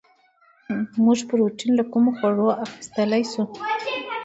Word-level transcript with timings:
موږ 1.05 1.19
پروټین 1.27 1.71
له 1.79 1.83
کومو 1.91 2.09
خوړو 2.17 2.47
اخیستلی 2.65 3.23
شو 3.31 3.43